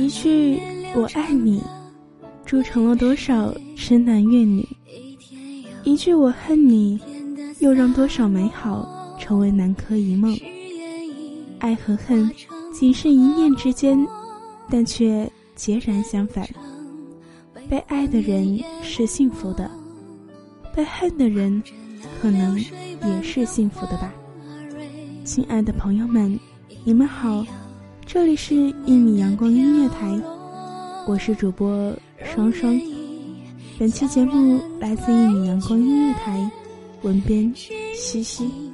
[0.00, 0.58] 一句
[0.96, 1.62] “我爱你”，
[2.46, 4.64] 铸成了多少痴男怨女；
[5.84, 6.98] 一句“我恨你”，
[7.60, 10.34] 又让多少美好成为南柯一梦。
[11.58, 12.30] 爱和恨，
[12.72, 13.98] 仅是一念之间，
[14.70, 16.48] 但却截然相反。
[17.68, 19.70] 被爱的人是幸福的，
[20.74, 21.62] 被恨的人，
[22.22, 24.10] 可能也是幸福的吧。
[25.24, 26.40] 亲爱的朋友们，
[26.84, 27.44] 你们好。
[28.06, 28.54] 这里是
[28.86, 30.06] 《一米阳光音乐台》，
[31.06, 32.78] 我是主播双双。
[33.78, 36.38] 本期节目来自《一米阳光音乐台》，
[37.06, 38.70] 文编西西。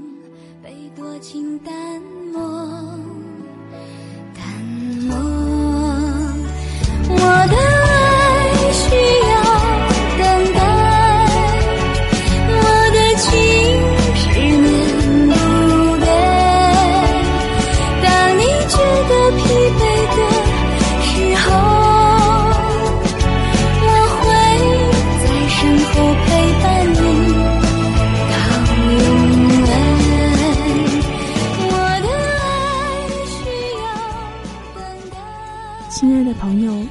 [35.99, 36.87] 亲爱的朋友，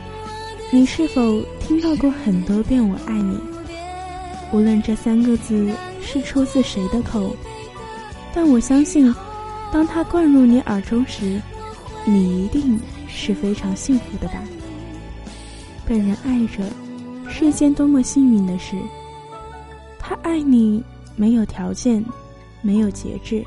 [0.71, 3.37] 你是否听到过很多遍“我爱你”？
[4.51, 5.71] 无论这三个字
[6.01, 7.35] 是出自谁的口，
[8.33, 9.13] 但我相信，
[9.71, 11.39] 当它灌入你耳中时，
[12.03, 14.43] 你一定是非常幸福的吧。
[15.85, 16.63] 被人爱着，
[17.29, 18.75] 是一件多么幸运的事。
[19.99, 20.83] 他爱你，
[21.15, 22.03] 没有条件，
[22.63, 23.45] 没有节制，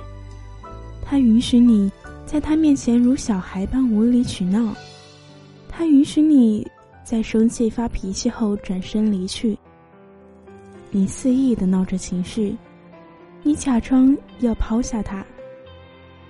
[1.05, 1.91] 他允许你
[2.25, 4.73] 在他面前如小孩般无理取闹，
[5.79, 6.67] 他允许你。
[7.05, 9.57] 在生气发脾气后转身离去，
[10.91, 12.55] 你肆意的闹着情绪，
[13.43, 15.25] 你假装要抛下他，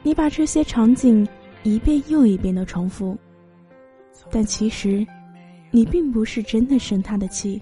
[0.05, 1.27] 你把这些场景
[1.65, 3.19] 一遍又一遍的重复，
[4.31, 5.05] 但其实，
[5.73, 7.61] 你并不是真的生他的气，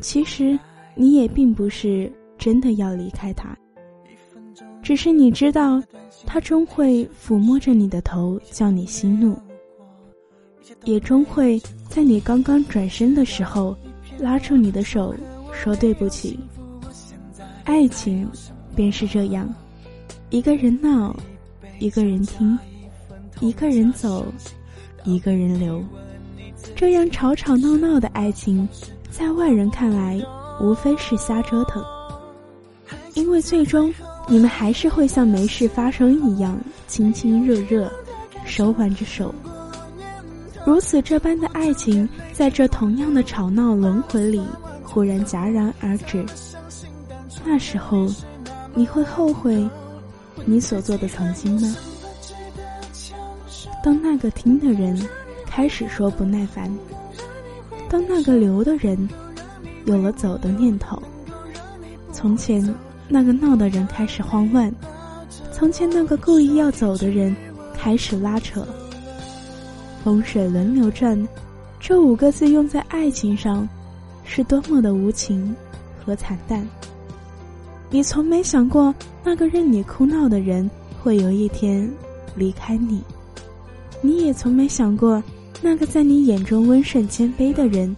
[0.00, 0.58] 其实
[0.96, 3.56] 你也并不是真的要离开他，
[4.82, 5.80] 只是你知道，
[6.26, 9.38] 他终会抚摸着你的头，叫你息怒。
[10.84, 13.76] 也终会在你刚刚转身的时候，
[14.18, 15.14] 拉住你的手，
[15.52, 16.38] 说对不起。
[17.64, 18.28] 爱情
[18.74, 19.52] 便是这样，
[20.30, 21.14] 一个人闹，
[21.78, 22.58] 一个人听，
[23.40, 24.26] 一个人走，
[25.04, 25.82] 一个人留。
[26.74, 28.68] 这样吵吵闹闹的爱情，
[29.10, 30.20] 在外人看来，
[30.60, 31.84] 无非是瞎折腾。
[33.14, 33.92] 因为最终，
[34.28, 37.90] 你们还是会像没事发生一样，亲亲热热，
[38.44, 39.34] 手挽着手。
[40.66, 44.42] 如此这般的爱情，在这同样的吵闹轮回里，
[44.82, 46.24] 忽然戛然而止。
[47.44, 48.06] 那时候，
[48.74, 49.68] 你会后悔
[50.44, 51.74] 你所做的曾经吗？
[53.82, 55.00] 当那个听的人
[55.46, 56.70] 开始说不耐烦，
[57.88, 59.08] 当那个留的人
[59.86, 61.02] 有了走的念头，
[62.12, 62.62] 从前
[63.08, 64.70] 那个闹的人开始慌乱，
[65.50, 67.34] 从前那个故意要走的人
[67.74, 68.66] 开始拉扯。
[70.02, 71.28] 风水轮流转，
[71.78, 73.68] 这五个字用在爱情上，
[74.24, 75.54] 是多么的无情
[76.04, 76.66] 和惨淡。
[77.90, 80.68] 你从没想过，那个任你哭闹的人
[81.02, 81.90] 会有一天
[82.34, 83.00] 离开你；
[84.00, 85.22] 你也从没想过，
[85.60, 87.94] 那个在你眼中温顺谦卑的人，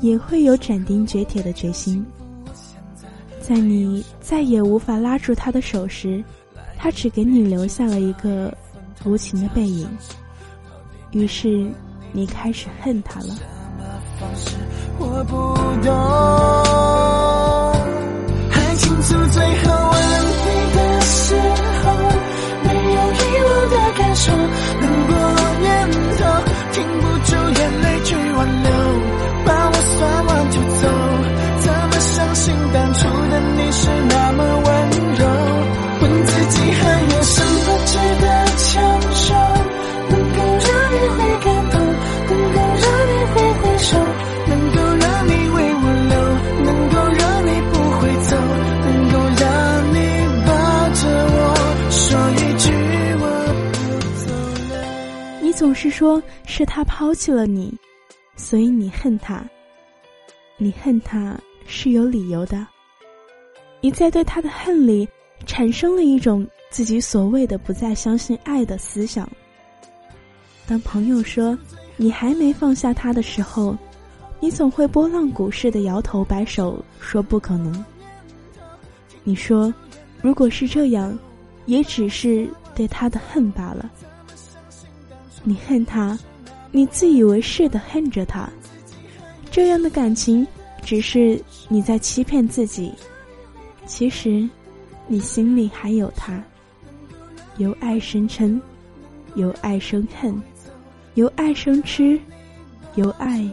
[0.00, 2.04] 也会有斩钉截铁的决心。
[3.40, 6.24] 在你再也无法拉住他的手时，
[6.76, 8.52] 他只给你留下了一个
[9.04, 9.86] 无情的背影。
[11.16, 11.66] 于是，
[12.12, 13.34] 你开始恨他了。
[14.98, 15.34] 我不
[15.82, 17.25] 懂，
[55.76, 57.72] 是说是他抛弃了你，
[58.34, 59.44] 所以你恨他。
[60.56, 62.66] 你恨他是有理由的。
[63.82, 65.06] 你在对他的恨里
[65.44, 69.28] 产生了一种自己所谓的不再相信爱的思想。
[70.66, 71.56] 当朋友说
[71.96, 73.76] 你还没放下他的时候，
[74.40, 77.84] 你总会拨浪鼓似的摇头摆手，说不可能。
[79.22, 79.72] 你说，
[80.22, 81.16] 如果是这样，
[81.66, 83.90] 也只是对他的恨罢了。
[85.48, 86.18] 你恨他，
[86.72, 88.50] 你自以为是的恨着他，
[89.48, 90.44] 这样的感情
[90.82, 92.92] 只是你在欺骗自己。
[93.86, 94.48] 其实，
[95.06, 96.42] 你心里还有他。
[97.58, 98.60] 由爱生嗔，
[99.36, 100.42] 由爱生恨，
[101.14, 102.18] 由爱生痴，
[102.96, 103.48] 由爱。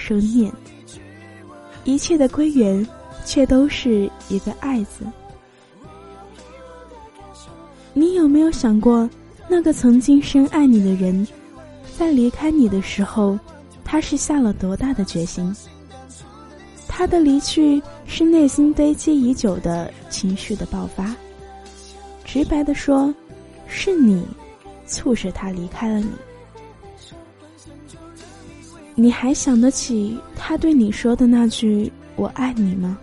[0.00, 0.50] 生念，
[1.84, 2.86] 一切的归元，
[3.26, 5.04] 却都是一个“爱”字。
[7.92, 9.10] 你有没有想过，
[9.48, 11.26] 那个曾经深爱你的人，
[11.96, 13.38] 在离开你的时候，
[13.82, 15.54] 他是下了多大的决心？
[16.86, 21.14] 他的离去是内心堆积已久的情绪的爆发。
[22.24, 23.14] 直白的说，
[23.66, 24.26] 是你
[24.86, 26.10] 促使他离开了你。
[28.94, 32.98] 你还想得起他对你说的那句“我爱你”吗？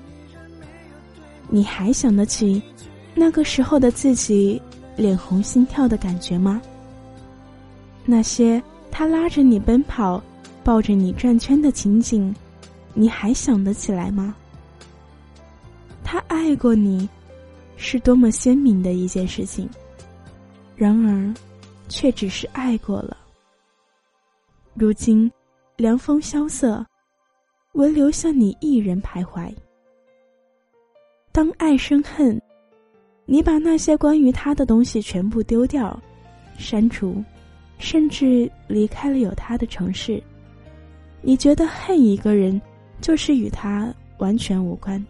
[1.49, 2.61] 你还想得起
[3.13, 4.61] 那个时候的自己
[4.95, 6.61] 脸红心跳的感觉吗？
[8.05, 8.61] 那些
[8.91, 10.21] 他拉着你奔跑、
[10.63, 12.33] 抱着你转圈的情景，
[12.93, 14.35] 你还想得起来吗？
[16.03, 17.09] 他爱过你，
[17.77, 19.69] 是多么鲜明的一件事情。
[20.75, 21.33] 然而，
[21.87, 23.17] 却只是爱过了。
[24.73, 25.31] 如今。
[25.77, 26.85] 凉风萧瑟，
[27.73, 29.53] 唯留下你一人徘徊。
[31.33, 32.41] 当爱生恨，
[33.25, 35.99] 你把那些关于他的东西全部丢掉、
[36.57, 37.23] 删除，
[37.79, 40.21] 甚至离开了有他的城市。
[41.21, 42.61] 你觉得恨一个人，
[43.01, 45.03] 就是与他完全无关，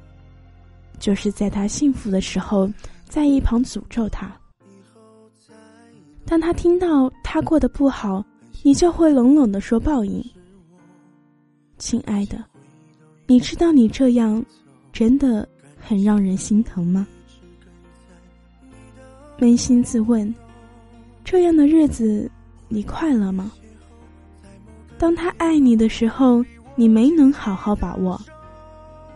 [0.97, 2.71] 就是在他幸福的时候，
[3.03, 4.33] 在一旁诅咒他。
[6.25, 8.25] 当他听到他过得不好，
[8.63, 10.23] 你就会冷冷的说报应。
[11.77, 12.41] 亲爱的，
[13.27, 14.44] 你知道你这样
[14.94, 15.47] 真的
[15.77, 17.06] 很让人心疼吗？
[19.39, 20.33] 扪心自问，
[21.23, 22.29] 这样的日子
[22.67, 23.51] 你快乐吗？
[24.97, 26.43] 当他爱你的时候，
[26.75, 28.19] 你没能好好把握；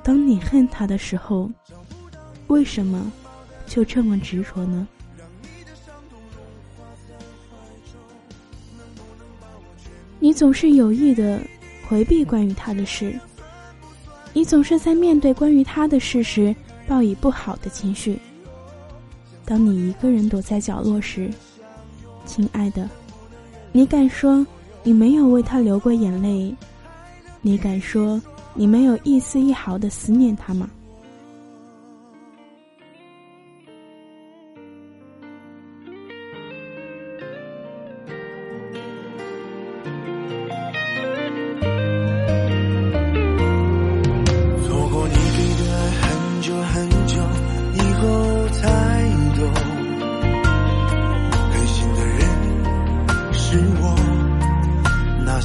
[0.03, 1.49] 当你恨他的时候，
[2.47, 3.11] 为什么
[3.65, 4.87] 就这么执着呢？
[10.19, 11.39] 你总是有意的。
[11.87, 13.19] 回避关于他的事，
[14.31, 16.55] 你总是在面对关于他的事时
[16.87, 18.19] 抱以不好的情绪。
[19.49, 21.27] 当你一个人躲在角落时，
[22.23, 22.87] 亲爱的，
[23.71, 24.45] 你敢说
[24.83, 26.55] 你没有为他流过眼泪？
[27.41, 28.21] 你敢说
[28.53, 30.69] 你没有一丝一毫的思念他吗？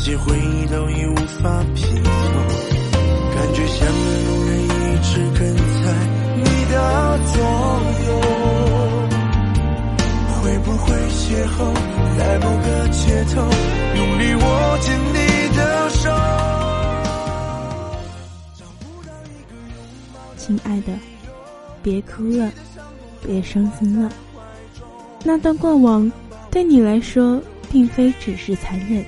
[0.05, 2.11] 这些回忆都已无法拼凑，
[3.35, 4.69] 感觉像个路人一
[5.03, 5.65] 直跟在
[6.37, 6.75] 你的
[7.33, 7.41] 左
[8.05, 8.09] 右。
[10.43, 11.57] 会不会邂逅
[12.19, 13.41] 在某个街头，
[13.97, 14.45] 用力握
[14.83, 15.17] 紧你
[15.57, 16.13] 的手。
[20.37, 20.93] 亲爱的，
[21.83, 22.53] 别哭了，
[23.27, 24.13] 别伤心了，
[25.25, 26.13] 那段过往
[26.51, 27.41] 对你来说
[27.73, 29.03] 并非只是残忍。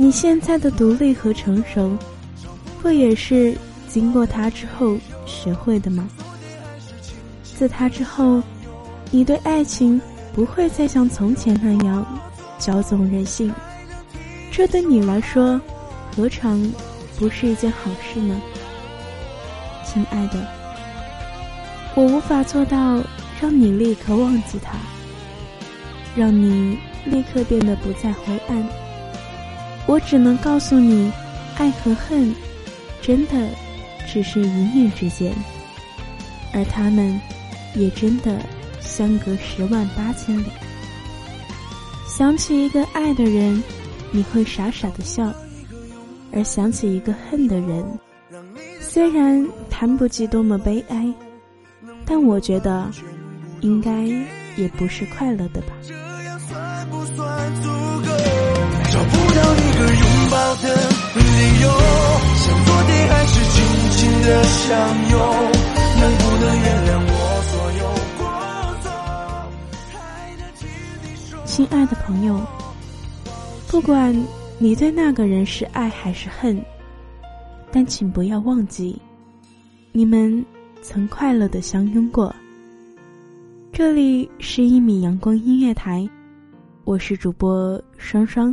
[0.00, 1.90] 你现在的独立和成熟，
[2.80, 6.08] 不也是经过他之后学会的吗？
[7.42, 8.40] 自他之后，
[9.10, 10.00] 你对爱情
[10.32, 12.06] 不会再像从前那样
[12.60, 13.52] 骄纵任性。
[14.52, 15.60] 这对你来说，
[16.14, 16.64] 何尝
[17.18, 18.40] 不是一件好事呢？
[19.84, 20.46] 亲爱的，
[21.96, 23.02] 我无法做到
[23.40, 24.78] 让你立刻忘记他，
[26.14, 28.64] 让你立刻变得不再灰暗。
[29.88, 31.10] 我只能告诉你，
[31.56, 32.34] 爱和恨，
[33.00, 33.48] 真的
[34.06, 35.32] 只是一念之间，
[36.52, 37.18] 而他们
[37.74, 38.38] 也真的
[38.80, 40.44] 相隔十万八千里。
[42.06, 43.62] 想起一个爱的人，
[44.10, 45.32] 你会傻傻的笑；
[46.32, 47.82] 而想起一个恨的人，
[48.82, 51.10] 虽然谈不及多么悲哀，
[52.04, 52.90] 但我觉得，
[53.62, 54.02] 应该
[54.56, 55.72] 也不是快乐的吧。
[56.90, 57.97] 不算足。
[58.98, 60.62] 找不到一个拥抱的
[61.14, 61.22] 理
[61.62, 61.70] 由，
[62.34, 63.62] 想昨天还是紧
[63.92, 64.74] 紧的相
[65.08, 65.14] 拥，
[66.00, 67.12] 能不能原谅我
[67.44, 67.82] 所有
[68.18, 68.20] 过
[68.82, 68.90] 错？
[71.44, 72.44] 亲爱的朋友，
[73.68, 74.12] 不管
[74.58, 76.60] 你对那个人是爱还是恨，
[77.70, 79.00] 但请不要忘记，
[79.92, 80.44] 你们
[80.82, 82.34] 曾快乐的相拥过。
[83.72, 86.04] 这里是一米阳光音乐台，
[86.82, 88.52] 我是主播双双，